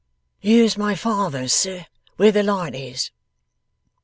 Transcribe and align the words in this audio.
'Here's 0.39 0.79
my 0.79 0.95
father's, 0.95 1.53
sir; 1.53 1.85
where 2.15 2.31
the 2.31 2.41
light 2.41 2.73
is. 2.73 3.11